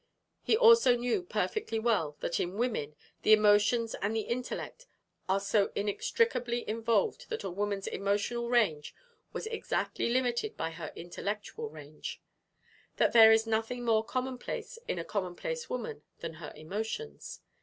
He 0.41 0.57
also 0.57 0.95
knew 0.95 1.21
perfectly 1.21 1.77
well 1.77 2.17
that 2.21 2.39
in 2.39 2.57
women 2.57 2.95
the 3.21 3.33
emotions 3.33 3.93
and 4.01 4.15
the 4.15 4.21
intellect 4.21 4.87
are 5.29 5.39
so 5.39 5.71
inextricably 5.75 6.67
involved 6.67 7.29
that 7.29 7.43
a 7.43 7.51
woman's 7.51 7.85
emotional 7.85 8.49
range 8.49 8.95
was 9.31 9.45
exactly 9.45 10.09
limited 10.09 10.57
by 10.57 10.71
her 10.71 10.91
intellectual 10.95 11.69
range; 11.69 12.19
that 12.97 13.13
there 13.13 13.31
is 13.31 13.45
nothing 13.45 13.85
more 13.85 14.03
commonplace 14.03 14.79
in 14.87 14.97
a 14.97 15.05
commonplace 15.05 15.69
woman 15.69 16.01
than 16.17 16.33
her 16.41 16.51
emotions. 16.55 17.41